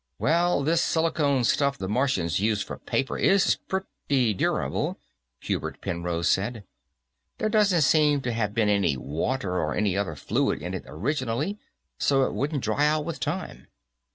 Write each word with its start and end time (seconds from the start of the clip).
"Well, 0.17 0.63
this 0.63 0.81
silicone 0.81 1.43
stuff 1.43 1.77
the 1.77 1.87
Martians 1.87 2.39
used 2.39 2.65
for 2.65 2.79
paper 2.79 3.19
is 3.19 3.57
pretty 3.67 4.33
durable," 4.33 4.97
Hubert 5.41 5.79
Penrose 5.79 6.27
said. 6.27 6.63
"There 7.37 7.49
doesn't 7.49 7.81
seem 7.81 8.21
to 8.21 8.31
have 8.31 8.55
been 8.55 8.67
any 8.67 8.97
water 8.97 9.59
or 9.59 9.75
any 9.75 9.95
other 9.95 10.15
fluid 10.15 10.59
in 10.59 10.73
it 10.73 10.85
originally, 10.87 11.59
so 11.99 12.23
it 12.23 12.33
wouldn't 12.33 12.63
dry 12.63 12.87
out 12.87 13.05
with 13.05 13.19
time." 13.19 13.67